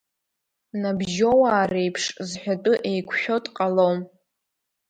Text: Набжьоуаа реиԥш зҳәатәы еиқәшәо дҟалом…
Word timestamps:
Набжьоуаа 0.81 1.63
реиԥш 1.71 2.03
зҳәатәы 2.29 2.73
еиқәшәо 2.89 3.35
дҟалом… 3.43 3.97